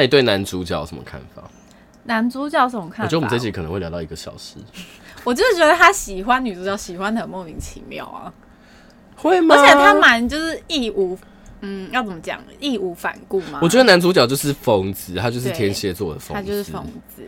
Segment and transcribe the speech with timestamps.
[0.00, 1.42] 那你对男主角有什么看法？
[2.04, 3.04] 男主角有什么看法？
[3.04, 4.54] 我觉得我们这集可能会聊到一个小时。
[5.24, 8.32] 我就是觉得他喜欢女主角，喜欢的很莫名其妙啊。
[9.14, 9.54] 会吗？
[9.54, 11.18] 而且他蛮就是义无，
[11.60, 12.40] 嗯，要怎么讲？
[12.58, 13.58] 义无反顾吗？
[13.60, 16.82] 我觉得男主角就是疯子，他就是天蝎座的疯子，他就是疯
[17.14, 17.22] 子，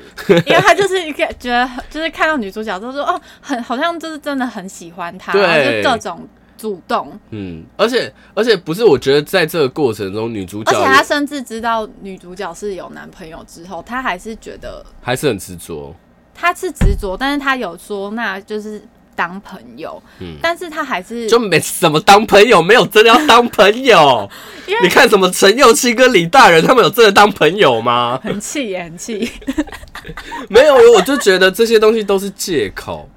[0.46, 6.26] 因为他就是一个觉得，就是看到女主角都说哦，很好像就是真的很喜欢她，然后就各种
[6.62, 7.18] 主动。
[7.30, 15.92] 嗯，而且而且不是，我觉得在这个过程中，女主角，而且他甚至知道女主角是有男朋友之后，他还是觉得还是很执着。
[16.32, 18.82] 他是执着，但是他有说，那就是
[19.14, 20.00] 当朋友。
[20.20, 24.30] 嗯，但是他还是就没什么当朋友，没有真的要当朋友。
[24.82, 28.18] 你看什么陈佑希跟李大人，他们有真的当朋友吗？
[28.22, 29.30] 很气耶，很气。
[30.48, 33.08] 没有，我就觉得这些东西都是借口。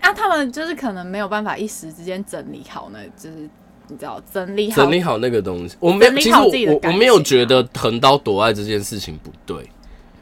[0.00, 3.48] 啊，他们就是可能没有办法一时之间整理好，那就是
[3.88, 5.76] 你知道整理好整理好那个东西。
[5.80, 9.68] 我没有，其实我我没有觉得横刀夺爱这件事情不对。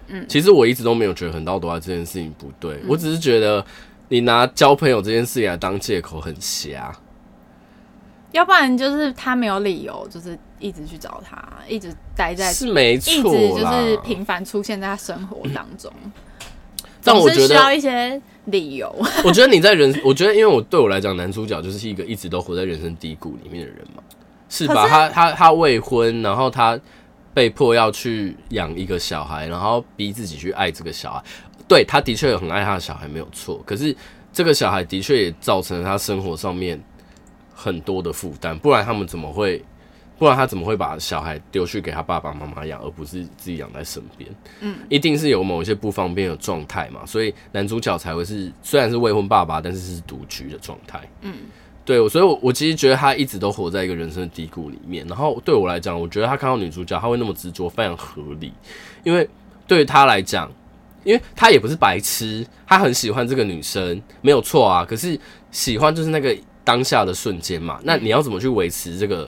[0.08, 3.62] 嗯，其实我一直都没有觉得横刀夺爱这件事情不对，嗯，我只是觉得
[4.08, 6.90] 你拿交朋友这件事情来当借口很瞎。
[8.32, 15.92] 要不然就是他没有理由，就是一直去找他，一直待在是没错，一直就是频繁出现在他生活当中。
[16.04, 16.12] 嗯，
[17.04, 18.94] 但我觉得需要一些理由。
[19.24, 24.02] 我觉得你在人，我觉得因为我对我来讲，男主角就是一个一直都活在人生低谷里面的人嘛，
[24.48, 24.84] 是吧？
[24.84, 26.78] 是他他他未婚，然后他。
[27.34, 31.22] 被迫要去养一个小孩，然后逼自己去爱这个小孩。
[31.68, 33.62] 对，他的确很爱他的小孩，没有错。
[33.64, 33.94] 可是
[34.32, 36.82] 这个小孩的确也造成了他生活上面
[37.54, 38.58] 很多的负担。
[38.58, 39.62] 不然他们怎么会？
[40.18, 44.28] 不然他怎么会把小孩丢去给他爸爸妈妈养，而不是自己养在身边？
[44.60, 47.06] 嗯，一定是有某一些不方便的状态嘛。
[47.06, 51.00] 所以男主角才会是虽然是未婚爸爸，但是是独居的状态。
[51.22, 51.34] 嗯。
[51.84, 55.06] 对，所以我，我我其实觉得他一直都活在一个人生的低谷里面。
[55.06, 58.52] 然后对我来讲，我觉得他看到女主角，他会那么执着，非常合理。
[59.04, 59.26] 因为
[59.66, 60.52] 对于他来讲，
[61.02, 64.84] 因为他也不是白痴，他很喜欢这个女生，没有错啊。
[64.84, 65.18] 可是
[65.50, 67.80] 喜欢就是那个当下的瞬间嘛。
[67.82, 69.26] 那你要怎么去维持这个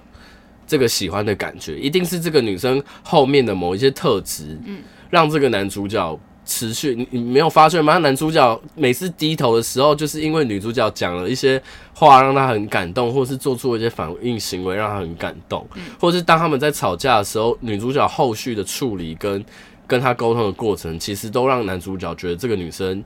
[0.70, 1.76] 这个喜欢的感觉？
[1.78, 4.78] 一定是这个女生后面的某一些特质，嗯，
[5.10, 6.18] 让这个男主角。
[6.46, 7.98] 持续，你你没有发现吗？
[7.98, 11.62] 男主角每次低头的时候，就是因为女主角讲了一些
[11.94, 19.44] 话，让他很感动，或是做出一些反应行为，让他很感动，嗯、或是当他们在吵架的时候，女主角后续的处理跟
[19.86, 23.04] 跟他沟通的过程，其实都让男主角觉得这个女生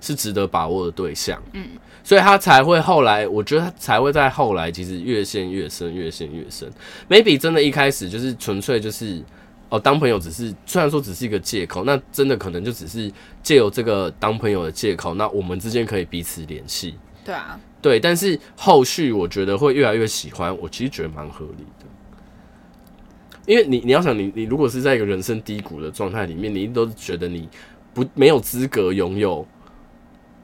[0.00, 1.42] 是值得把握的对象。
[1.54, 1.66] 嗯，
[2.08, 6.66] 所以他才会后来，我觉得他才会在后来，其实越陷越深，越陷越深。
[7.06, 9.22] maybe 真的一开始就是纯粹就是。
[9.70, 16.94] 哦，当朋友只是虽然说只是一个借口，那真的可能就只是借由这个当朋友的借口，那我们之间可以彼此联系。
[17.22, 21.84] 对啊，对，但是后续我觉得会越来越喜欢，我其实觉得蛮合理的。
[23.44, 27.46] 因为你你要想你，你你如果是在一个人生低谷的状态里面，你都是觉得你
[27.92, 29.46] 不没有资格拥有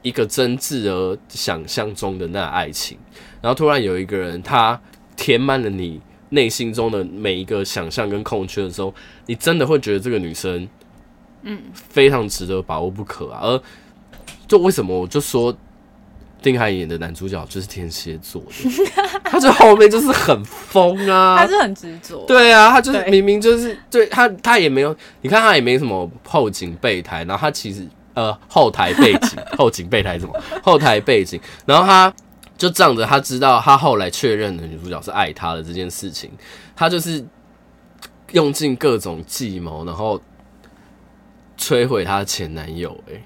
[0.05, 2.97] 一个真挚而想象中的那爱情，
[3.41, 4.79] 然后突然有一个人他
[5.17, 5.99] 填满了你。
[6.29, 8.93] 内心中的每一个想象跟空缺的时候，
[9.27, 10.67] 你真的会觉得这个女生，
[11.43, 13.39] 嗯，非常值得把握不可啊。
[13.43, 13.61] 而
[14.47, 15.55] 就为什么我就说
[16.41, 18.91] 丁海寅演的男主角就是天蝎座的，
[19.23, 30.33] 他就后面就是很疯啊，他是很执着，对啊，他就是明明就是对他他也没有，你看他也没什么后景备胎，然后他其实呃后台背景 后景备胎什么
[30.63, 32.11] 后台背景，然后他。
[32.57, 36.31] 就仗着他知道他后来确认的女主角是爱他的这件事情，
[36.73, 37.21] 他就是
[38.31, 40.21] 用尽各种计谋，然后
[41.57, 42.97] 摧毁他的前男友。
[43.11, 43.21] 哎，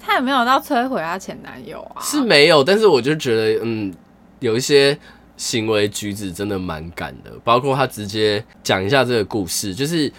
[0.00, 2.02] 他也没有到摧毁他前男友啊？
[2.02, 3.94] 是没有，但是我就觉得，嗯，
[4.40, 4.98] 有一些
[5.36, 10.12] 行为举止真的蛮敢的，包括他直接讲一下这个故事，就是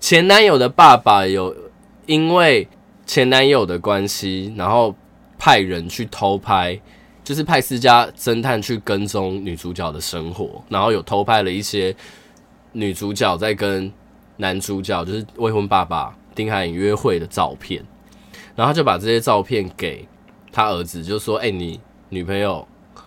[0.00, 1.54] 前男友的爸爸有
[2.06, 2.66] 因为
[3.06, 4.94] 前男友的关系，然后
[5.38, 6.78] 派人去偷拍。
[7.24, 11.92] 就是派私家侦探去跟踪女主角的生活，然后有偷拍了一些
[12.70, 13.92] 女主角在跟
[14.36, 17.84] 男主角，就是未婚爸爸丁海寅约会的照片，
[18.54, 20.06] 然后就把这些照片给
[20.52, 21.80] 他儿子，就说：“哎、你
[22.10, 22.64] 女朋友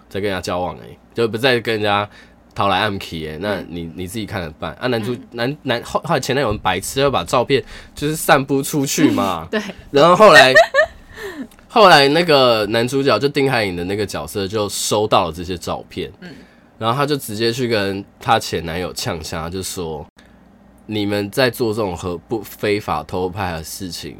[0.09, 2.09] 在跟人家交往、欸，哎，就不再跟人家
[2.59, 7.63] 讨来暗去，哎，那你你自己看着办。”啊，男主男男后后来前男友很白痴，要把照片
[7.95, 9.61] 就是散布出去嘛， 对，
[9.91, 10.53] 然后后来。
[11.71, 16.29] 后来那个男主角就丁海寅的那个角色就收到了这些照片，嗯，
[16.79, 20.03] 然后他就直接去跟他前男友呛声，就说
[20.87, 24.17] ：“你们在做这种和不非法偷拍的事情，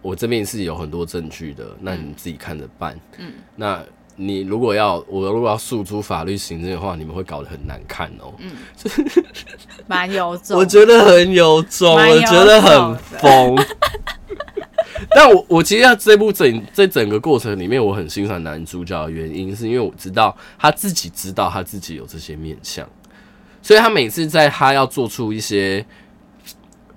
[0.00, 3.84] 我这边是有很多证据的，那你自己看着办。”嗯，那
[4.20, 8.34] 你如果要我如果要诉诸法律行政的话，你们会搞得很难看哦。
[8.38, 8.52] 嗯，
[9.88, 13.56] 蛮有种，我觉得很有种，我觉得很疯。
[15.12, 22.86] 但我我其实在这部整这整个过程里面，我很欣赏男主角的原因，是因为我知道他自己知道他自己有这些面相，
[23.62, 25.84] 所以他每次在他要做出一些，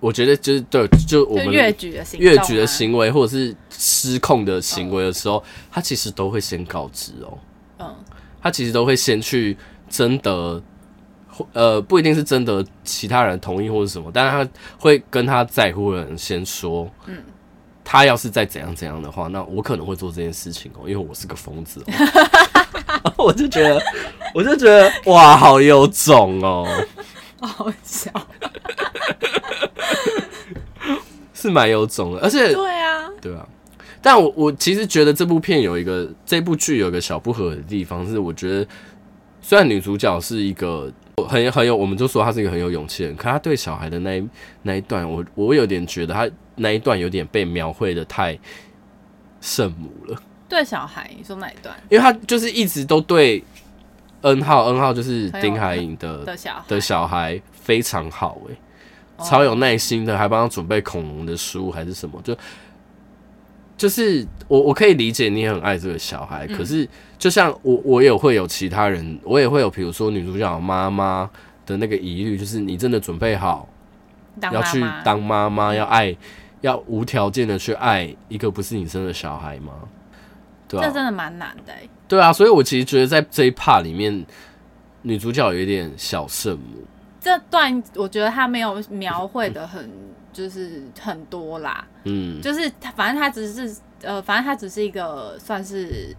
[0.04, 5.42] 我觉得就是对，就我们越举的行越举的行为或者是失控的行为的时候，
[5.72, 7.38] 他其实都会先告知哦，
[7.80, 7.96] 嗯，
[8.42, 9.58] 他其实都会先去
[9.90, 10.62] 征得，
[11.54, 17.24] 呃，不一定是征得其他人同意或者什么，但是他会跟他在乎的人先说，嗯。
[17.86, 23.14] 他要是再怎样怎样的话，那我可能会做这件事情哦，因为我是个疯子哦。
[23.26, 23.82] 我就觉得，
[24.34, 26.66] 我就觉得，哇，好有种哦，
[27.46, 28.10] 好笑，
[31.44, 33.48] 是蛮有种的，而且对啊，对啊。
[34.02, 38.68] 但我我其实觉得这部片有一个，这部剧有一个小不合的地方是，我觉得
[39.42, 40.92] 虽然女主角是一个
[41.28, 44.28] 很很有，我们就说她是一个很有勇气的人，可她对小孩的那一
[44.64, 46.30] 那一段，我我有点觉得她。
[46.56, 48.38] 那一段有点被描绘的太
[49.42, 50.22] 圣母了。
[50.48, 51.76] 对小孩，你说哪一段？
[51.90, 53.44] 因为她就是一直都对
[54.22, 58.56] N 号，N 号就是丁海颖的的小的小孩非常好，哎，
[59.20, 62.38] 超有耐心的，还帮他准备恐龙的书还是什么，就
[63.78, 66.88] 就是我我可以理解你也很爱这个小孩，可是
[67.18, 71.30] 就像我我也会有其他人，我也会有比如说女主角妈妈
[71.66, 73.68] 的那个疑虑，就是你真的准备好
[74.52, 76.16] 要去当妈妈，要爱。
[76.64, 79.74] 要无条件的去爱一个不是你生的小孩吗？
[80.66, 81.74] 对啊，这真的蛮难的。
[82.08, 84.26] 对啊，所以我其实觉得在这一 part 里面，
[85.02, 86.86] 女主角有一点小圣母。
[87.24, 89.90] 这段我觉得他没有描绘的很，
[90.34, 91.88] 就是很多啦。
[92.04, 96.16] 嗯，就是反正他只是呃，反正他只是一个算是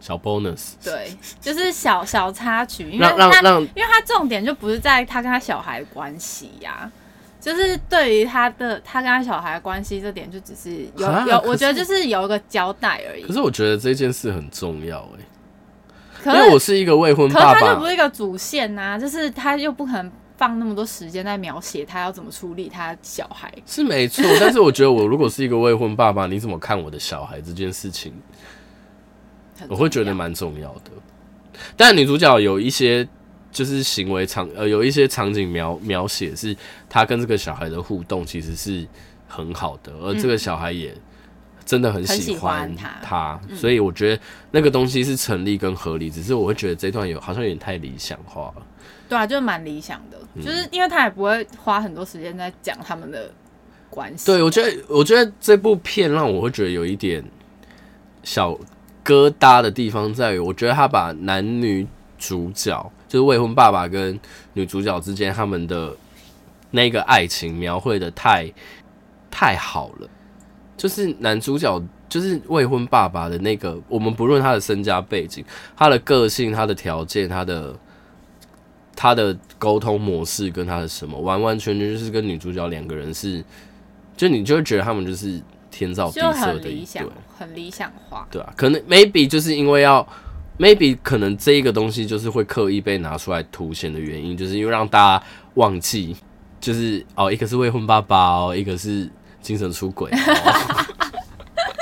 [0.00, 0.72] 小 bonus。
[0.82, 6.92] 对，就是小小插曲，因为她因为他重点就不是在他跟他小孩关系呀、啊。
[7.40, 13.22] 就是对于他的他跟他小孩的关系这点，就只是有有，我觉得就是有一个交代而已。
[13.22, 15.08] 可是我觉得这件事很重要
[16.24, 23.52] 哎，因为我是一个未婚爸爸，可是他就不是一个主线呐、啊，就是他又不可能放那么多时间在描写他要怎么处理他小孩。
[23.66, 28.14] 是没错，但是我觉得我如果是一个未婚爸爸，你怎么看我的小孩这件事情，
[29.68, 30.90] 我会觉得蛮重要的。
[31.76, 33.06] 但女主角有一些。
[33.50, 36.54] 就是行为场呃，有一些场景描描写是
[36.86, 38.86] 她跟这个小孩的互动其实是
[39.26, 40.94] 很好的，而这个小孩也
[41.64, 46.10] 真的很喜欢他，所以我觉得那个东西是成立跟合理。
[46.10, 48.66] 只是我会觉得这段有好像有点太理想化了。
[49.08, 53.30] 对啊，就是蛮理想的，就是因为他也不会花很多时间在讲他们的
[53.88, 54.26] 关系。
[54.26, 57.24] 对，我觉得我觉得这部片让我会觉得有一点
[58.22, 58.52] 小
[59.04, 61.86] 疙瘩的地方在于，我觉得他把男女
[62.18, 62.92] 主角。
[63.08, 64.20] 就是未婚爸爸跟
[64.52, 65.96] 女主角之间他们的
[66.72, 68.52] 那个爱情描绘的太
[69.30, 70.08] 太好了，
[70.76, 75.42] 就是男主角就是未婚爸爸的那个，我们不论他的身家背景、
[75.74, 77.74] 他的个性、他的条件、他的
[79.00, 83.44] 他的沟通模式跟他的什么，完完全全就是跟女主角两个人是，
[84.16, 85.40] 就你就会觉得他们就是
[85.70, 87.06] 天造地设的一对，
[87.38, 90.04] 很理想化，对啊，可能 maybe 就是因为要。
[90.58, 95.24] maybe 可能这一个东西就是会刻意被拿出来凸显的原因，就是因为让大家
[95.54, 96.16] 忘记，
[96.60, 99.08] 就是哦，一个是未婚爸爸哦，一个是
[99.40, 100.86] 精神出轨，哦，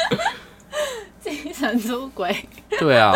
[1.25, 2.37] 精神出轨，
[2.78, 3.14] 对啊，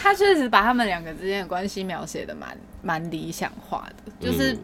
[0.00, 4.56] 他确实把他们两个之间的关系描写的蛮蛮理想化的，就是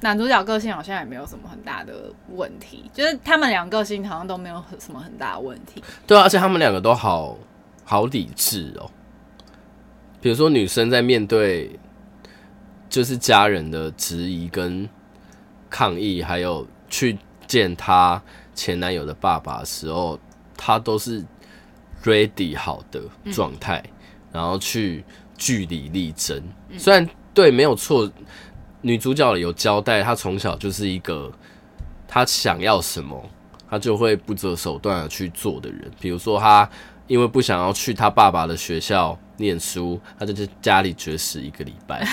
[0.00, 7.36] 男主角个性好像也没有什么很大的问题，就是他们两个个性好像都没有什么很大的问题，对啊，而且他们两个都好
[7.84, 8.90] 好理智哦。
[10.22, 11.78] 比如说，女生在面对
[12.88, 14.88] 就是家人的质疑跟
[15.70, 18.22] 抗议，还有去见她
[18.54, 20.18] 前男友的爸爸的时候，
[20.56, 21.24] 她都是
[22.04, 23.00] ready 好的
[23.32, 23.82] 状态，
[24.30, 25.02] 然后去
[25.38, 26.42] 据理力争。
[26.76, 28.10] 虽然对，没有错，
[28.82, 31.30] 女主角有交代，她从小就是一个
[32.06, 33.22] 她想要什么，
[33.68, 35.90] 她就会不择手段的去做的人。
[36.00, 36.68] 比如说，她
[37.06, 39.18] 因为不想要去她爸爸的学校。
[39.40, 42.06] 念书，她就在家里绝食一个礼拜，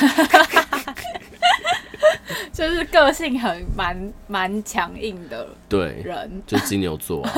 [2.54, 7.32] 就是个性很蛮蛮强硬的 人，对，人就是金牛座，啊，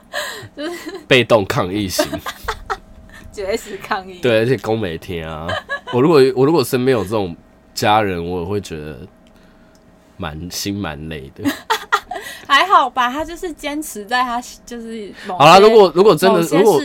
[0.56, 2.06] 就是被动抗议型，
[3.30, 5.46] 绝食抗议，对，而且攻每天啊，
[5.94, 7.34] 我如果我如果身边有这种
[7.74, 8.98] 家人，我也会觉得
[10.16, 11.48] 蛮心蛮累的。
[12.46, 15.58] 还好吧，他就是坚持在他就是好啦。
[15.58, 16.80] 如果如果真的如果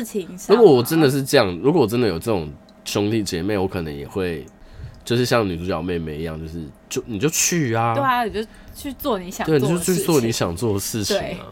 [0.50, 2.52] 如果我真的是这样，如果我真的有这种
[2.84, 4.46] 兄弟姐妹，我可能也会
[5.06, 8.46] 就是像女主角妹妹一样，就是就你就去啊，对啊，你就
[8.76, 11.48] 去做你想做的，对，你就去做你想做的事情啊。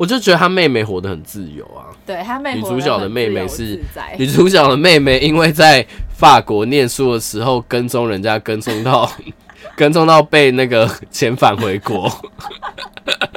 [0.00, 1.92] 我就觉得她妹妹活得很自由啊。
[2.06, 9.06] 对，她妹女主角的妹妹是在女主角的妹妹，因为在法国念书的时候跟踪人家，跟踪到
[9.76, 12.10] 跟踪到被那个遣返回国，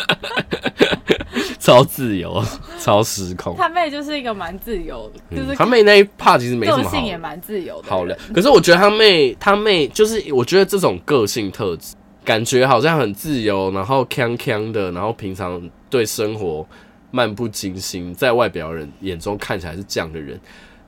[1.60, 2.42] 超自由，
[2.80, 3.54] 超失控。
[3.58, 8.18] 她妹就是一个蛮自由的，就是她妹那一 part 其实没什么好，个性也蛮自由的，好了。
[8.34, 11.94] 可是我觉得她妹，她妹就是我觉得这种个性特质，
[12.24, 15.62] 感觉好像很自由，然后锵锵的，然后平常。
[15.94, 16.68] 对生活
[17.12, 20.40] 漫不经心，在外表人眼中看起来是这样的人，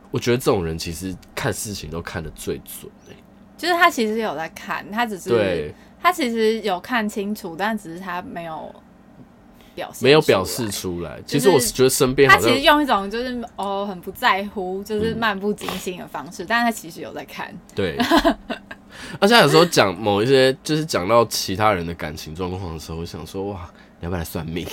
[0.09, 2.91] 我觉得这种人其实看事情都看得最准。
[3.55, 5.71] 就是他其实有在看，他只是对，
[6.01, 8.73] 他其实有看清楚，但只是他没有
[9.75, 11.21] 表现，没有表示出来。
[11.23, 17.53] 其实我是觉得身边他其实用一种就是哦很不在乎，就是漫不经心的方式，嗯、但是他其实有在看。
[17.75, 17.95] 对，
[19.21, 23.69] 而且有时候讲某一些，就是讲到其他人的感情状况的时候，我想说哇。
[24.01, 24.65] 要不要来算命？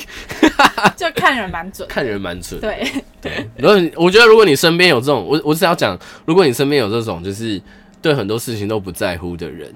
[0.96, 2.60] 就看人蛮准，看人蛮准。
[2.60, 2.86] 对
[3.20, 7.60] 对，如果我觉得如果你身边有这种，我我是要讲，如果你身边有这种就是
[8.00, 9.72] 对很多事情都不在乎的人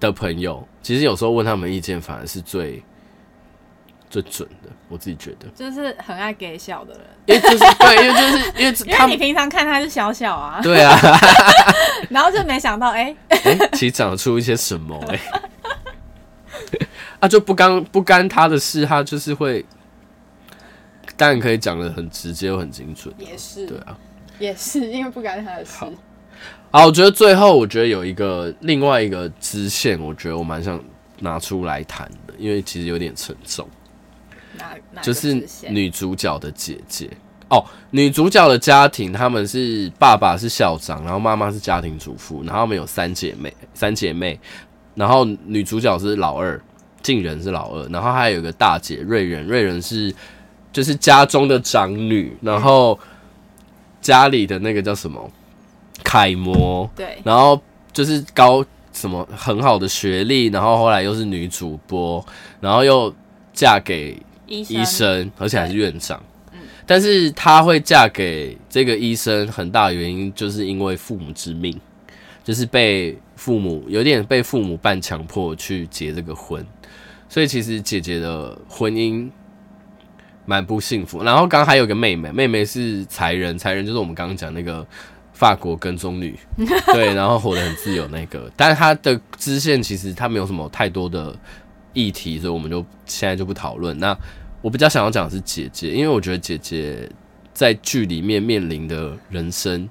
[0.00, 2.82] 的朋友，其实有时候问他们意见，反而是最
[4.10, 4.70] 最准的。
[4.88, 10.96] 我自己觉得，就是很爱给笑的人，因为就是对，因为就是因为 因为你平常看他是小小啊，对啊，
[12.08, 15.42] 然后就没想到哎哎、欸欸，其实长出一些什么哎、欸。
[17.20, 19.64] 他就不干不干他的事，他就是会，
[21.16, 23.98] 当然可以讲的很直接又很精准，也是，对啊，
[24.38, 25.72] 也是因为不干他的事。
[25.78, 25.90] 好，
[26.70, 30.78] 好，我觉得最后我觉得有一个另外一个支线，我觉得我蛮想
[31.20, 33.68] 拿出来谈的，因为其实有点沉重。
[34.92, 37.10] 哪就是女主角的姐姐
[37.48, 44.38] 哦，女主角的家庭，他们是爸爸是校长，然后妈妈是家庭主妇，然后他们有三姐妹，三姐妹。
[44.94, 46.58] 然后女主角是老二，
[47.06, 50.12] 静仁是老二，然后还有一个大姐瑞仁，瑞仁是
[50.72, 52.98] 就是家中的长女，然后
[54.00, 55.30] 家里的那个叫什么？
[56.02, 62.24] 楷模，对，然后就是高什么很好的学历，然后后来又是女主播，
[62.60, 63.14] 然后又
[63.52, 66.20] 嫁给医生，而且还是院长，
[66.52, 71.80] 嗯，但是她会嫁给这个医生，很大原因就是因为父母之命，
[72.42, 73.16] 就是被。
[73.36, 76.66] 父母有点被父母半强迫去结这个婚，
[77.28, 79.28] 所以其实姐姐的婚姻
[80.44, 81.22] 蛮不幸福。
[81.22, 84.86] 然后刚刚还有个妹妹，妹妹是才人，才人就是我们刚刚讲那个
[85.32, 86.38] 法国跟踪女，
[86.92, 88.50] 对，然后活得很自由那个。
[88.56, 91.36] 但是她的支线其实她没有什么太多的
[91.92, 93.98] 议题，所以我们就现在就不讨论。
[93.98, 94.16] 那
[94.62, 97.08] 我比较想要讲的是姐姐，因为我觉得姐姐
[97.52, 99.88] 在剧里面面临的人生。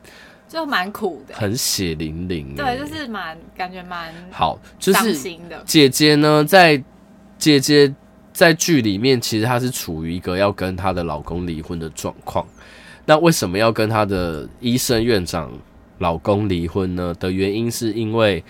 [0.48, 2.56] 就蛮苦的，很血淋淋。
[2.56, 5.18] 对，就是蛮感觉蛮好，就是
[5.66, 6.82] 姐姐呢，在
[7.46, 7.94] 姐姐
[8.34, 12.44] 在剧里面，其实她是处于一个要跟她的老公离婚的状况。
[13.06, 15.52] 那为什么要跟她的医生院长
[16.00, 17.14] 老公离婚呢？
[17.20, 18.44] 的原因是因为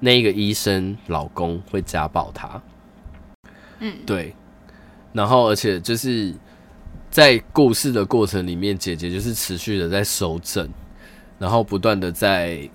[0.00, 2.60] 那个医生老公会家暴她。
[3.78, 4.34] 嗯，对。
[5.14, 6.34] 然后，而且就是
[7.08, 10.68] 在故事的过程里面，姐姐就是持续的在收证。
[11.38, 12.68] 然后不断的在，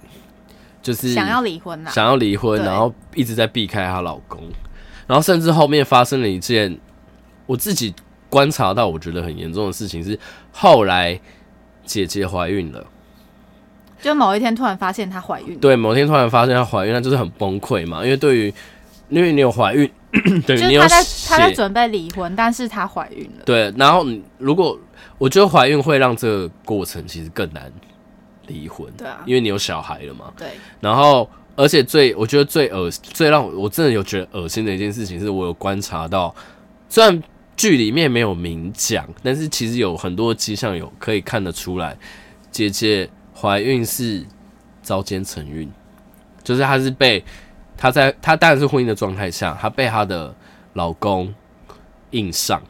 [0.82, 4.42] 就是想要离婚，想要离婚，然后一直在避开她老公，
[5.08, 6.78] 然后甚至后面发生了一件
[7.46, 7.94] 我自己
[8.30, 10.20] 观察到我觉得很严重的事情，是
[10.52, 11.20] 后来
[11.86, 12.86] 姐姐怀孕了，
[14.02, 18.54] 就某一天突然发现她怀孕，对，某天突然发现她怀孕，那就是很崩溃嘛，因为对于
[19.10, 19.90] 因为你有怀孕，
[20.46, 24.06] 对，你有她在她在准备离婚，但是她怀孕了，对，然后
[24.38, 24.78] 如果
[25.18, 27.72] 我觉得怀孕会让这个过程其实更难。
[28.50, 30.32] 离婚，对啊，因为你有小孩了嘛。
[30.38, 30.48] 对。
[30.80, 36.34] 然后，而且最我觉得最恶最让我我真的有觉得恶心的一件事情，是我有观察到，
[36.88, 37.22] 虽然
[37.56, 41.98] 剧里面没有明讲，但是其实有很多迹象有可以看得出来，
[42.52, 44.24] 姐姐怀孕是
[44.84, 45.68] 遭奸成孕，
[46.44, 47.26] 就是她是被
[47.76, 50.36] 她在她当然是婚姻的状态下，她被她的
[50.74, 51.34] 老公
[52.12, 52.62] 硬上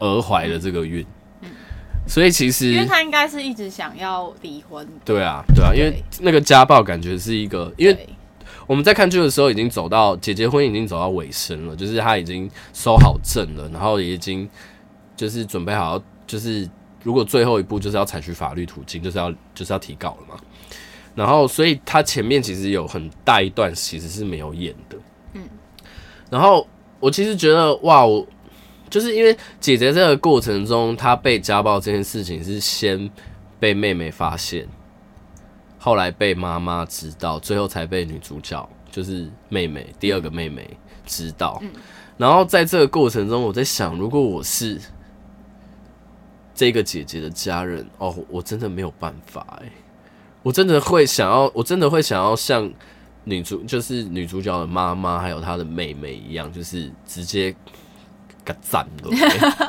[0.00, 1.06] 而怀了这个孕。
[2.06, 4.86] 所以其实，因为他应该是一直想要离婚。
[5.04, 8.08] 对啊，对啊，因为那个家暴感觉是一个，因为
[8.66, 14.48] 我们在看剧的时候已经走到姐姐婚已经走到尾声了，就是他已经收好证了，然后也已经
[15.16, 16.68] 就是准备好，就是
[17.02, 20.40] 如果最后一步就是要采取法律途径，就是要就是要提告了嘛。
[21.14, 24.98] 然后，所以他前面其实有很大一段其实是没有演的。
[25.34, 25.42] 嗯，
[26.30, 26.66] 然后
[27.00, 28.26] 我其实觉得哇，我。
[28.92, 33.10] 就是因为姐姐这个过程中，她被家暴这件事情是先
[33.58, 34.68] 被妹妹发现，
[35.78, 41.58] 后来被妈妈知道，最后才被女主角就是妹妹第二个妹妹知道。
[41.62, 41.72] 嗯、
[42.18, 44.78] 然后在这个过程中，我在想，如果我是
[46.54, 49.72] 这个姐姐的家人，哦，我真的没有办法哎，
[50.42, 52.70] 我真的会想要，我真的会想要像
[53.24, 57.54] 女主，就是女主角的妈妈还有她的妹妹一样，就是直接
[58.44, 59.10] 给赞了，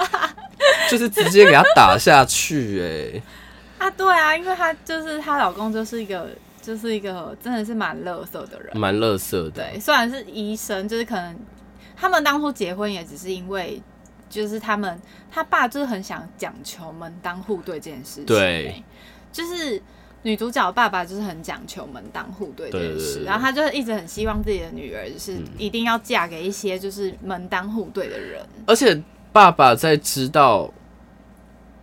[0.90, 3.86] 就是直接给他打下去哎。
[3.86, 6.30] 啊，对啊，因为她就是她老公，就是一个
[6.62, 9.52] 就是一个真的是蛮乐色的人，蛮乐色的。
[9.52, 11.38] 对，虽然是医生，就是可能
[11.96, 13.82] 他们当初结婚也只是因为，
[14.30, 15.00] 就是他们
[15.30, 18.26] 他爸就是很想讲求门当户对这件事情。
[18.26, 18.82] 对，
[19.34, 19.82] 就是
[20.24, 29.02] 女主角爸爸就是很讲求门当户对这件事，然后他就一直很希望自己的女儿就是一定要嫁给一些就是门当户对的人，而且
[29.32, 30.74] 爸爸在知道。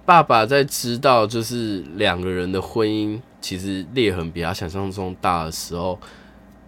[0.06, 5.97] 爸爸在知道就是两个人的婚姻其实裂痕比他想象中大的时候，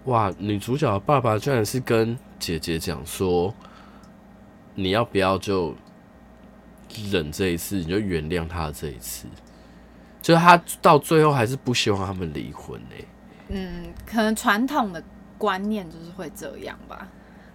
[0.04, 0.32] 哇！
[0.38, 3.52] 女主角的爸爸居然是跟姐姐讲说
[4.76, 5.74] ：“你要不要就
[7.10, 9.26] 忍这一次，你就原谅他这一次。”
[10.22, 12.96] 就是他到最后还是不希望他们离婚呢。
[13.48, 15.02] 嗯，可能传统的
[15.36, 17.06] 观念就是会这样吧。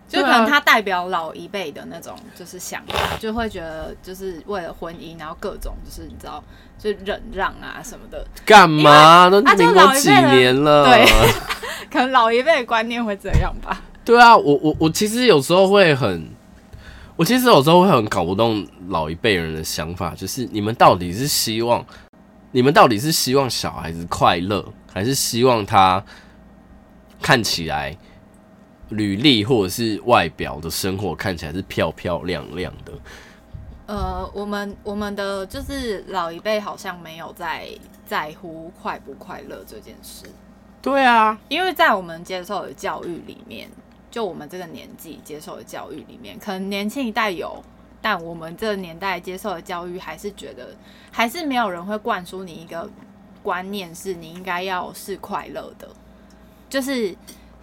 [0.08, 6.42] 就可能他代表老一辈的那种，就是想法，就会觉得就是为了婚姻，然后各种就是你知道，
[6.80, 8.26] 就忍让啊什么的。
[8.46, 9.30] 干嘛？
[9.30, 10.86] 都民国几年了？
[10.86, 11.06] 对，
[11.92, 13.82] 可能老一辈的观念会这样吧。
[14.06, 16.30] 对啊，我我我其实有时候会很，
[17.18, 21.86] 我其实有时候会很搞不懂老一辈人的想法，就是你们到底是希望，
[22.52, 26.04] 你们到底是希望小孩子快乐，还是希望他
[27.22, 27.98] 看起来？
[28.90, 32.94] 履历或者是外表的生活看起来是漂漂亮亮的。
[33.86, 37.68] 呃，我们我们的就是老一辈好像没有在
[38.06, 40.26] 在乎快不快乐这件事。
[40.82, 43.70] 对啊，因为在我们接受的教育里面，
[44.10, 47.62] 就我们这个年纪接受的教育里面，可能年轻一代有，
[48.02, 50.70] 但我们这个年代接受的教育还是觉得，
[51.12, 52.90] 还是没有人会灌输你一个
[53.44, 55.88] 观念，是你应该要是快乐的，
[56.70, 57.16] 就是。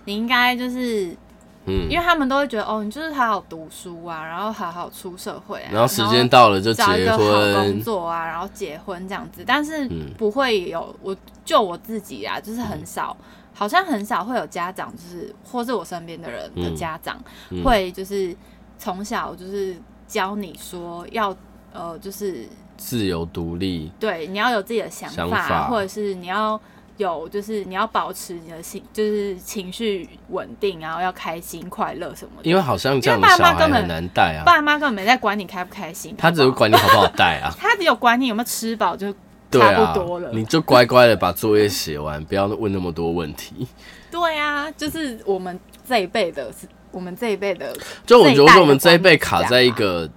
[0.07, 1.17] 你应该就是，
[1.65, 13.17] 嗯，因为他们都会觉得，哦，你就是好好读书啊，然后好好出社会啊，然后时间到了就结婚，找一个好工作啊，然后结婚这样子，但是不会有，我就我自己啊，就是很少，
[13.55, 17.19] 好像很少会有家长，就是或是我身边的人的家长，
[17.65, 18.37] 会就是
[18.79, 19.75] 从小就是
[20.07, 21.37] 教你说要，
[21.73, 26.61] 呃，就是自由独立，对，你要有自己的想法，想法或者是你要。
[26.97, 32.49] 有，就是你要保持你的心，就是情绪稳定，然后要开心、快乐什么的。
[32.49, 37.53] 因为好像这样的小孩很难带啊，爸妈根本没在管你开不开心，他只有管你好不好带啊。
[37.59, 39.13] 他只有管你有没有吃饱就
[39.51, 40.29] 差不多了。
[40.29, 43.67] 啊、你就乖乖的把作业写完，不要问那么多问题。
[44.13, 47.77] 对啊，就是我们这一辈的，是我们这一辈的。
[48.07, 50.09] 就我觉得我们这一辈卡在一个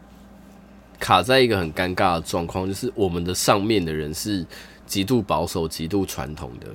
[1.00, 4.46] 卡在一个很尴尬的状况，就是我们的上面的人是。
[4.88, 6.68] 极度保守、极度传统的，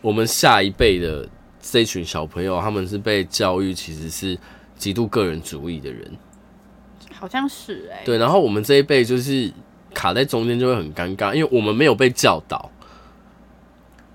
[0.00, 1.24] 我们下一辈的
[1.62, 4.36] 这群小朋友，他们是被教育其实是
[4.76, 6.10] 极度个人主义的人，
[7.14, 8.18] 好像是哎、欸，对。
[8.18, 9.52] 然后我们这一辈就是
[9.94, 12.68] 卡在中间，就会很尴尬，因为我们没有被教导，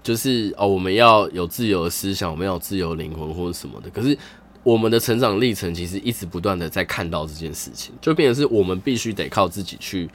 [0.04, 3.90] 就是哦，我们要有自由的思想，我们要有自由灵魂或者什么的。
[3.90, 4.18] 可是
[4.66, 10.10] 我们的成长历程其实一直不断的在看到这件事情，就变成是我们必须得靠自己去。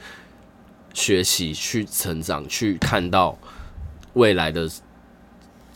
[0.93, 3.33] 学习去成长，去看到
[4.11, 4.69] 未来的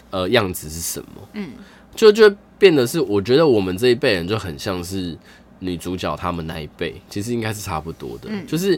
[0.10, 1.30] 呃样子是什么？
[1.32, 1.52] 嗯，
[1.96, 5.18] 就就变得是，我觉得我们这一辈人就很像是
[5.60, 8.28] 女主角他们那一辈，其实应该是差不多的。
[8.30, 8.78] 嗯，就是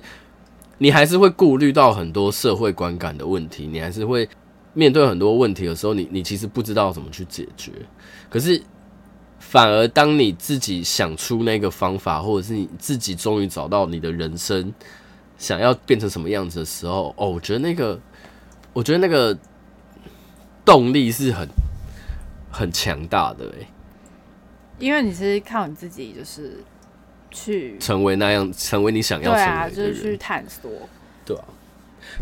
[0.77, 4.29] 你还是会顾虑到很多社会观感的问题，你还是会
[4.75, 7.71] 面对很多问题的时候，你你其实不知道怎么去解决。
[8.29, 8.61] 可是
[9.39, 14.73] 反而当你自己想出那个方法，或者是你自己终于找到你的人生。
[15.37, 17.99] 想要变成什么样子的时候，哦，我觉得那个，
[18.73, 19.37] 我觉得那个
[20.65, 21.47] 动力是很
[22.51, 23.67] 很强大的哎，
[24.79, 26.63] 因为你是靠你自己，就是
[27.29, 30.71] 去成为那样，成为你想要成为的人，对啊，就是去探索，
[31.23, 31.43] 对啊。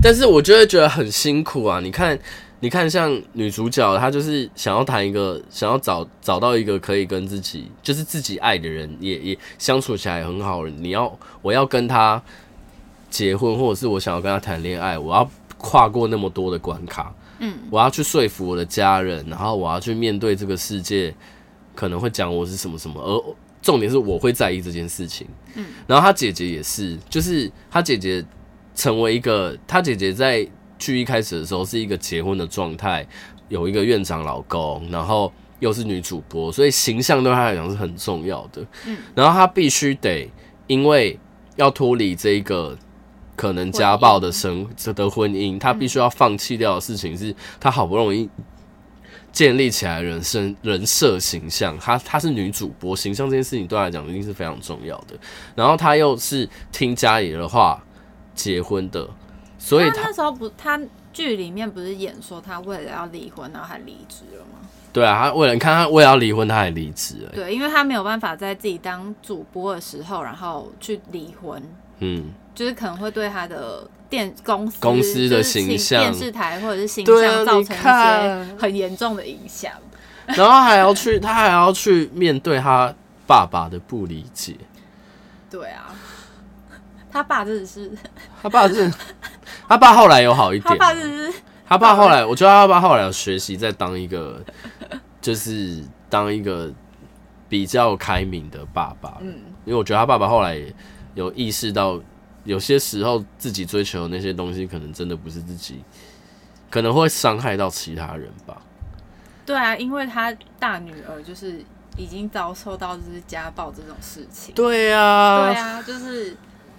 [0.04, 1.80] 但是我就会觉得很辛苦啊！
[1.80, 2.20] 你看，
[2.60, 10.84] 你看，像女主角，她就是想要谈一个，想要找找到一个可以跟自己，就是自己爱的人，也也相处起来很好的人。
[10.84, 12.22] 你要，我要跟他。
[13.08, 21.16] 结婚，或者是我想要跟他谈恋爱，我要跨过那么多的关卡，嗯，我要去说服我的家人，然后我要去面对这个世界
[21.74, 28.26] 可能会讲我是什么什么，而重点是我会在意这件事情，嗯，然后她姐姐也是，就是她姐姐
[28.74, 30.46] 成为一个，她姐姐在
[30.78, 33.06] 剧一开始的时候是一个结婚的状态，
[33.50, 38.66] 有一个院长老公，然后又是女主播，所以形象对她来讲是很重要的。
[38.86, 40.30] 嗯，然后她必须得
[40.68, 41.18] 因为
[41.56, 42.78] 要脱离这一个
[43.36, 48.30] 可能家暴的生的婚姻，她必须要放弃掉的事情是她好不容易
[49.32, 51.78] 建立起来人生人设形象。
[51.80, 55.18] 她她是女主播，形象这件事情对她来讲一定是非常重要的。
[55.56, 57.82] 然后她又是听家里的话
[58.34, 59.10] 结婚的，
[59.68, 60.80] 所以他那时候不他。
[61.16, 64.68] 剧里面不是演说他为了要离婚，然后还离职了吗？
[64.92, 67.32] 对啊，他为了你看他为了要离婚，他还离职了。
[67.34, 71.64] 对，因为他没有办法在自己当主播的时候，然后去离婚。
[72.00, 79.72] 嗯，就是可能会对他的电公司公司的形象、电视台或者是形象造成一些很严重的影响。
[80.26, 82.94] 然后还要去，他还要去面对他
[83.26, 84.58] 爸爸的不理解。
[85.50, 85.96] 对啊，
[87.16, 87.90] 他爸真的是，
[88.44, 88.92] 他爸是。
[89.70, 91.34] 他爸后来有好一点，他爸是，
[91.66, 94.44] 他爸后来，我觉得他爸后来有学习在当一个，
[95.22, 96.70] 就是当一个
[97.48, 99.18] 比较开明的爸爸。
[99.22, 100.62] 嗯，因为我觉得他爸爸后来
[101.14, 102.00] 有意识到，
[102.44, 105.82] 有些时候自己追求的那些东西，可能真的不是自己，
[106.70, 108.62] 可能会伤害到其他人吧。
[109.46, 111.64] 对啊，因为他大女儿就是
[111.98, 114.54] 已经遭受到就是家暴这种事情。
[114.54, 116.36] 对啊，对啊，就是。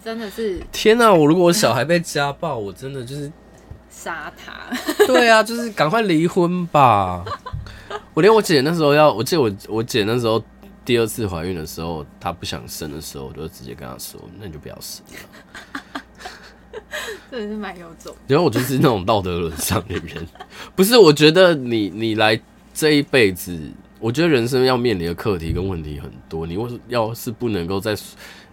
[0.06, 1.12] 真的是天哪！
[1.12, 3.28] 我如果我小孩被家暴，我真的就是
[3.90, 4.72] 杀他。
[5.04, 7.24] 对啊，就是赶快离婚吧。
[8.14, 10.40] 我连我姐那时候要，我记得我我姐那时候
[10.84, 16.00] 第二次怀孕的时候，她不想生的时候，我就直接跟她说：“那你就不要生了。
[17.28, 18.14] ”真的是蛮有种。
[18.28, 20.24] 然后我就是那种道德沦丧的人。
[20.76, 22.40] 不是，我觉得你你来
[22.72, 23.58] 这一辈子，
[23.98, 26.46] 我觉得人生要面临的课题跟问题很多。
[26.46, 27.92] 你为要是不能够在。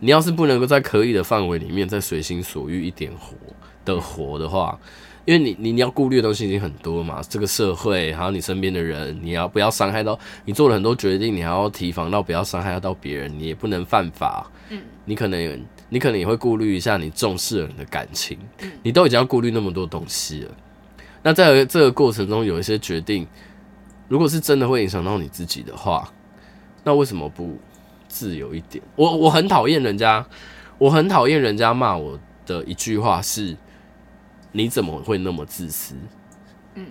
[0.04, 3.38] 你要是不能够在可以的范围里面再随心所欲一点活
[3.86, 4.78] 的活的话，
[5.24, 10.20] 因为你你你要顾虑的东西已经很多嘛，这个社会还有你身边的人，你要不要伤害到？
[10.44, 14.52] 你做了很多决定，你还要提防到不要伤害到别人，你也不能犯法。
[14.72, 18.38] 嗯，你可能你可能也会顾虑一下你重视的人的感情，
[18.82, 20.52] 你都已经要顾虑那么多东西了。
[21.22, 23.26] 那在这个过程中有一些决定，
[24.10, 26.12] 如果是真的会影响到你自己的话，
[26.84, 27.58] 那为什么不？
[28.14, 30.24] 自由一点，我我很讨厌人家，
[30.78, 33.58] 我很讨厌人家骂我的一句话是：
[34.52, 35.96] 你怎么会那么自私？
[36.76, 36.86] 嗯，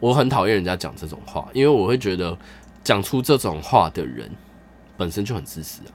[0.00, 2.36] 我很讨厌人家讲这种话，因为我会觉得
[2.82, 4.28] 讲出这种话的人
[4.96, 5.94] 本身就很自私啊。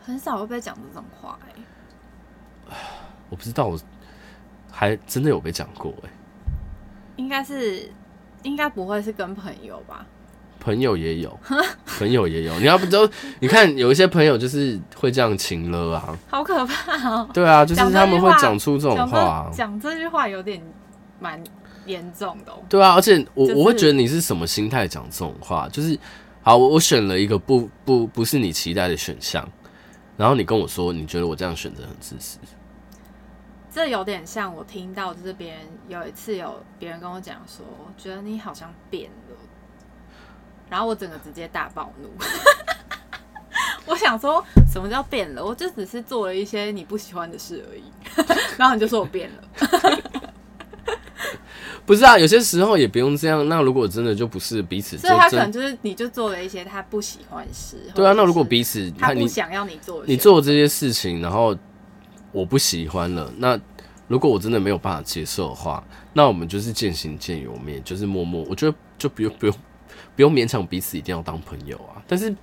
[0.00, 2.74] 很少会被讲这种话哎，
[3.30, 3.78] 我不知道，我
[4.68, 6.10] 还真的有被讲过哎，
[7.14, 7.88] 应该是，
[8.42, 10.04] 应该不会是跟朋友吧？
[10.68, 11.40] 朋友也有，
[11.98, 12.60] 朋友也有。
[12.60, 13.08] 你要不都
[13.40, 17.26] 你看，有一些朋友就是会这样情了啊，好可怕哦。
[17.32, 20.62] 对啊，就是他们会讲出这种话，讲这句话有点
[21.18, 21.42] 蛮
[21.86, 22.52] 严重的。
[22.68, 25.66] 对啊，而且我我会觉得你是什么心态讲这种话？
[25.70, 25.98] 就是
[26.42, 29.48] 好，我选了一个不不不是你期待的选项，
[30.18, 32.38] 然后你跟我说你觉得我这样选择很自私，
[33.72, 37.64] 这有点像我听到就是别人有一次有别人跟我讲说，
[37.96, 39.36] 觉得你好像变了。
[40.70, 42.08] 然后我整个直接大暴怒，
[43.86, 45.44] 我想说什么叫变了？
[45.44, 47.82] 我就只是做了一些你不喜欢的事而已。
[48.56, 49.42] 然后你就说我变了，
[51.86, 52.18] 不是啊？
[52.18, 53.48] 有些时候也不用这样。
[53.48, 57.78] 那如果真的就不是彼此，所以他可能就是你就做了一些他不喜欢的事。
[57.94, 61.56] 对啊，那如果彼此他不想要你做，你做这些事情，然后
[62.32, 63.58] 我不喜欢了，那
[64.06, 68.44] 如果我真的没有办法接受的话，那我们就是渐行渐远，面就是默默。
[68.50, 69.54] 我觉得就不用不用。
[70.18, 72.34] 不用勉强彼此一定要当朋友啊，但是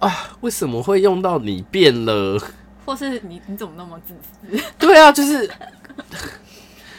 [0.00, 2.36] 啊，为什么会用到你变了，
[2.84, 4.64] 或是你你怎么那么自私？
[4.76, 5.48] 对啊，就是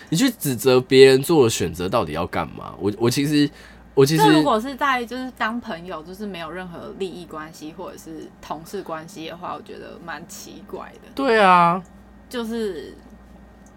[0.08, 2.74] 你去指责别人做的选择到底要干嘛？
[2.80, 3.50] 我我其实
[3.94, 11.12] 我其实如果是在就是当朋友，就是没有任何利益关系或者是同事关系的话，我觉得蛮奇怪的。
[11.14, 11.84] 对啊，
[12.30, 12.96] 就是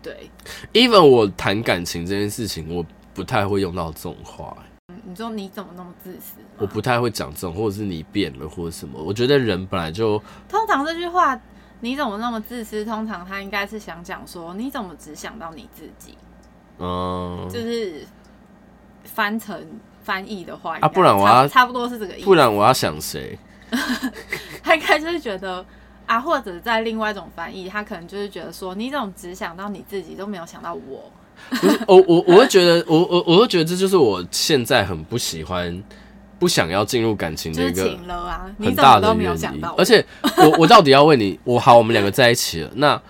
[0.01, 0.31] 对
[0.75, 4.57] ，even 我谈感情这件事情，我不太会用到这种话。
[5.11, 6.37] 你说你怎么那么自私？
[6.59, 9.03] 我不太会讲这种，或者是你变了，或者什么。
[9.03, 10.23] 我觉得人本来就……
[10.49, 11.39] 通常这句话
[11.81, 16.17] “你怎么那么自私”，通常他应该是想讲说：“你怎么只想到你自己？”
[16.79, 18.07] 嗯，就是
[19.05, 19.67] 翻成
[20.03, 22.25] 翻译的话啊，不然我要差不多是这个意思。
[22.25, 23.39] 不然我要想谁？
[24.63, 25.65] 他应该就是觉得
[26.07, 31.11] 啊，或者在另外一种翻译，他可能就是觉得说：“你怎么只想到你自己，都没有想到我。”
[31.49, 35.83] 不是我我我会觉得我我我会觉得这就是我现在很不喜欢
[36.39, 37.99] 不想要进入感情的一个
[38.59, 39.65] 很大的原因。
[39.77, 40.05] 而且
[40.37, 43.01] 我我到底要为你我好，我们两个在一起了，那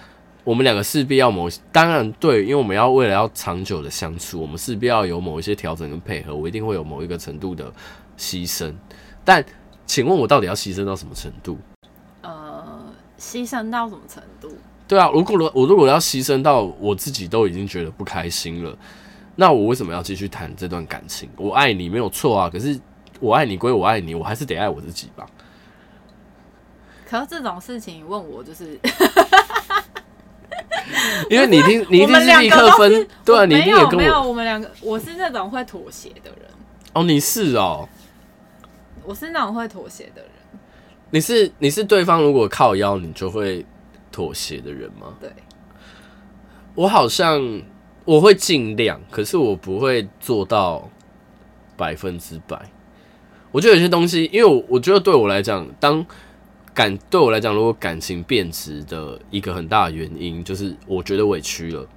[0.42, 7.70] 我们两个势必要某，当然对，因为我们要为了要长久的相处，我们势必要有某一些调整跟配合，我一定会有某一个程度的
[8.18, 8.72] 牺牲。
[9.22, 9.44] 但
[9.86, 11.58] 请问我到底要牺牲到什么程度？
[12.22, 12.64] 呃，
[13.18, 14.56] 牺牲到什么程度？
[14.90, 18.76] 对啊，如果我如果要牺牲到我自己都已经觉得不开心了，
[19.36, 21.30] 那我为什么要继续谈这段感情？
[21.36, 22.76] 我爱你没有错啊，可是
[23.20, 25.24] 我爱你归我爱你，我还是得爱我自己吧。
[27.08, 28.80] 可是这种事情问我就是。
[31.30, 36.50] 因为你一定，你一定是立刻分，对啊，你一定也跟我没有，我们两个，我是那种会妥协的人。
[36.94, 37.88] 哦，你是哦，
[39.04, 40.30] 我是那种会妥协的人。
[41.10, 43.64] 你是你是对方如果靠腰，你就会
[44.20, 45.16] 妥协的人吗？
[45.18, 45.32] 对，
[46.74, 47.62] 我好像
[48.04, 50.86] 我会尽量，可是我不会做到
[51.74, 52.70] 百分之百。
[53.50, 56.04] 我觉得有些东西，因为我我觉得对我来讲，当
[56.74, 61.88] 感对我来讲，如果感情变质的一个很大的原因，就是我觉得委屈了。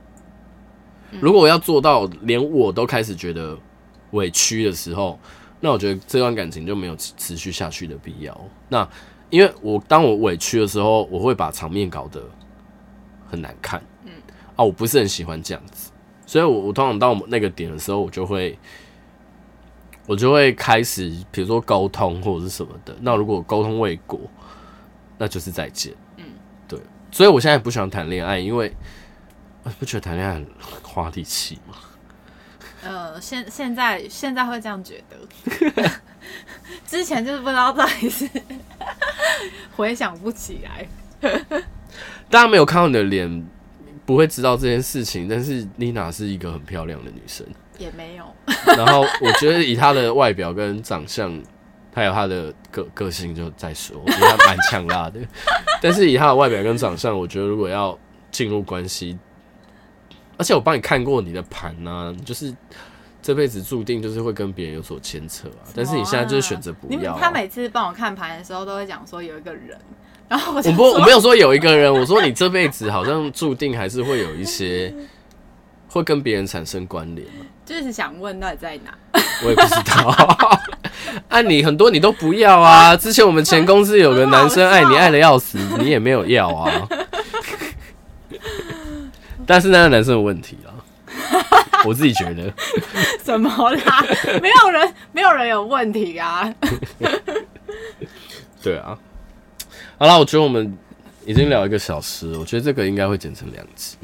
[1.20, 3.58] 如果我要做到连我都开始觉得
[4.12, 5.20] 委屈的时候，
[5.60, 8.50] 那我觉得这段感情就没有持续下去的必要。
[8.70, 8.88] 那
[9.34, 12.22] 因为我当我委屈的时候，我会把场面搞得
[13.28, 13.82] 很难看。
[14.06, 14.12] 嗯，
[14.56, 15.92] 啊，我不是很喜欢这样子，
[16.24, 18.56] 所以我我通常到那个点的时候，我就会
[20.06, 22.96] 我就会开始，比如说沟通或者是什么的。
[23.02, 24.20] 那如果沟通未果，
[25.18, 25.92] 那就是再见。
[26.18, 26.26] 嗯，
[26.68, 26.80] 对，
[27.12, 28.72] 所以我现在不喜欢谈恋爱，因为
[29.80, 30.46] 不觉得谈恋爱很
[30.84, 31.74] 花力气吗？
[32.84, 35.92] 呃，现现在现在会这样觉得，
[36.86, 38.30] 之前就是不知道到底是
[39.76, 40.88] 回想不起来。
[42.30, 43.48] 大家没有看到你的脸，
[44.06, 45.28] 不会知道这件事情。
[45.28, 47.46] 但是妮娜是一个很漂亮的女生，
[47.78, 48.26] 也没有。
[48.76, 51.42] 然后我觉得以她的外表跟长相。
[51.96, 55.20] 还有她的个个性就再说，因为她蛮强辣的。
[55.80, 57.96] 但是以她的外表跟长相，我觉得如果要
[58.32, 59.16] 进入关系，
[60.38, 62.54] 而且我帮你看过你的盘啊，就是
[63.22, 65.70] 这辈子注定就是会跟别人有所牵扯啊。
[65.76, 67.20] 但是你现在就是选择不要啊。
[67.22, 69.78] 他每次帮我看盘的时候，都会讲说有一个人，
[70.28, 74.94] 然后我我不我没有说有一个人，我说你这辈子好像注定还是会有一些
[75.88, 77.28] 会跟别人产生关联。
[77.66, 78.94] 就是想问到底在哪？
[79.44, 80.60] 我也不知道。
[81.30, 82.96] 按 你很多你都不要啊！
[82.98, 86.70] 之前我们前公司有个男生爱你爱的要死，你也没有要啊。
[89.46, 90.72] 但是那个男生有问题啊，
[91.86, 92.52] 我自己觉得。
[93.22, 94.06] 怎么啦？
[94.42, 96.54] 没有人，没有人有问题啊。
[98.62, 98.98] 对啊。
[99.98, 100.78] 好了，我觉得我们
[101.26, 103.98] 已经聊一个小时，我觉得这个应该会剪成两集。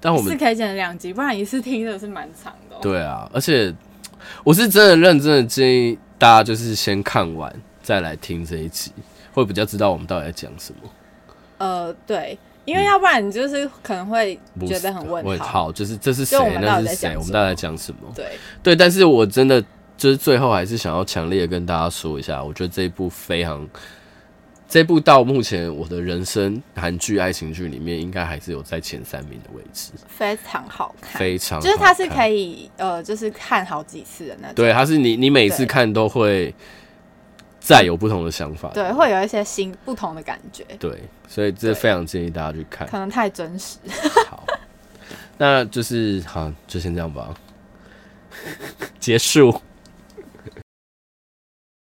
[0.00, 2.80] 但我们是可以剪成两集，不然一次听的是蛮长的喔。
[2.82, 3.74] 对啊，而且。
[4.44, 7.50] 我是真的认真的建议大家，就是先看完
[7.82, 8.92] 再来听这一集，
[9.32, 10.90] 会比较知道我们到底在讲什么。
[11.56, 12.38] 呃，对，
[12.68, 16.38] 因为要不然你就是可能会觉得很问号，好，就是这是谁？
[16.60, 17.16] 那是谁？
[17.16, 18.12] 我们到底在讲什么？
[18.14, 18.26] 对
[18.62, 19.60] 对，但是我真的
[19.96, 23.66] 就是最后还是想要强烈的跟大家说一下，我觉得这一部非常。
[24.70, 29.92] 这部到目前我的人生韩剧爱情剧里面，应该还是有在前三名的位置。
[30.06, 34.54] 非常好看，非常就是它是可以呃，就是看好几次的那种。
[34.54, 36.54] 对，它是你你每次看都会
[37.68, 38.70] 再有不同的想法。
[38.72, 40.64] 对，会有一些新不同的感觉。
[40.80, 42.88] 对，所以这非常建议大家去看。
[42.88, 43.76] 可能太真实。
[44.26, 44.42] 好，
[45.36, 47.28] 那就是好，就先这样吧。
[48.98, 49.60] 结束。